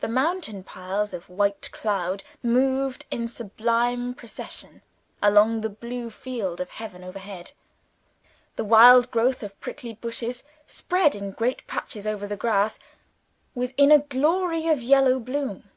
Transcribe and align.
The 0.00 0.08
mountain 0.08 0.64
piles 0.64 1.14
of 1.14 1.30
white 1.30 1.70
cloud 1.70 2.24
moved 2.42 3.06
in 3.12 3.28
sublime 3.28 4.12
procession 4.12 4.82
along 5.22 5.60
the 5.60 5.68
blue 5.68 6.10
field 6.10 6.60
of 6.60 6.68
heaven, 6.68 7.04
overhead. 7.04 7.52
The 8.56 8.64
wild 8.64 9.08
growth 9.12 9.44
of 9.44 9.60
prickly 9.60 9.92
bushes, 9.92 10.42
spread 10.66 11.14
in 11.14 11.30
great 11.30 11.64
patches 11.68 12.08
over 12.08 12.26
the 12.26 12.34
grass, 12.36 12.80
was 13.54 13.72
in 13.76 13.92
a 13.92 14.00
glory 14.00 14.66
of 14.66 14.82
yellow 14.82 15.20
bloom. 15.20 15.70